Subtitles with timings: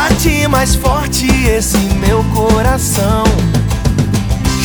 [0.00, 3.22] Bate mais forte esse meu coração.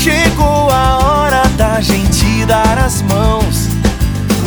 [0.01, 3.67] Chegou a hora da gente dar as mãos.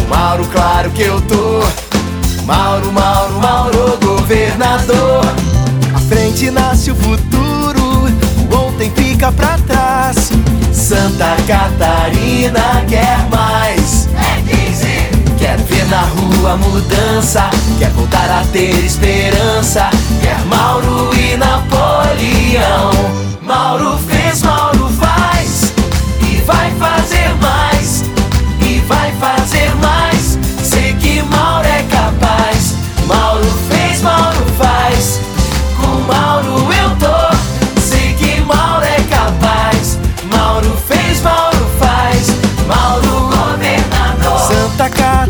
[0.03, 1.61] O Mauro, claro que eu tô.
[2.47, 5.27] Mauro, Mauro, Mauro, governador.
[5.95, 8.07] À frente nasce o futuro,
[8.51, 10.31] o ontem fica pra trás.
[10.73, 14.09] Santa Catarina quer mais.
[14.17, 15.37] É 15!
[15.39, 19.58] Quer ver na rua mudança, quer voltar a ter esperança.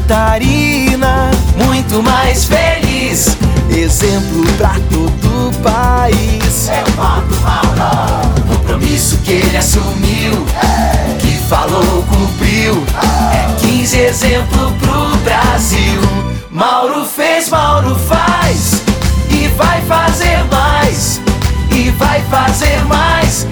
[0.08, 1.30] Catarina,
[1.66, 3.36] muito mais feliz.
[3.68, 6.70] Exemplo pra todo o país.
[6.70, 8.32] Eu voto Mauro!
[8.48, 10.46] Compromisso que ele assumiu,
[11.20, 12.82] que falou, cumpriu.
[13.34, 16.00] É 15 exemplo pro Brasil.
[16.50, 18.80] Mauro fez, Mauro faz.
[19.28, 21.20] E vai fazer mais.
[21.70, 23.46] E vai fazer mais.